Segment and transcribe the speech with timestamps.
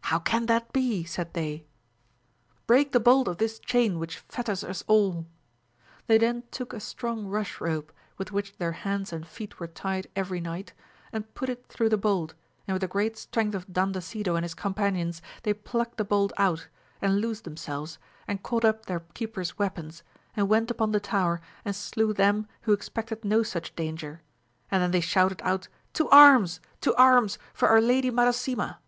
[0.00, 1.64] How can that be 1 said they.—
[2.66, 3.14] 160 AMADIS OF GAUL.
[3.14, 5.26] Break the bolt of this chain which fetters us all.
[6.08, 10.08] They then took a strong rush rope, with which their hands and feet were tied
[10.16, 10.72] every night,
[11.12, 12.34] and put it through the bolt,
[12.66, 16.32] and with the great strength of Danda sido and his companions they plucked the bolt
[16.36, 16.66] out,
[17.00, 20.02] and loosed themselves, and caught up their keepers' weapons,
[20.36, 24.20] and went upon the tower and slew them who expected no such danger,
[24.68, 28.78] and then they shouted out To arms— to arms— ^for our lady Madasima